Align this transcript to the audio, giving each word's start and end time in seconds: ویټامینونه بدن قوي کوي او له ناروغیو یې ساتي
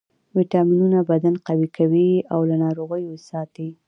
ویټامینونه 0.37 0.99
بدن 1.09 1.35
قوي 1.47 1.67
کوي 1.77 2.09
او 2.33 2.39
له 2.49 2.55
ناروغیو 2.63 3.11
یې 3.15 3.23
ساتي 3.29 3.67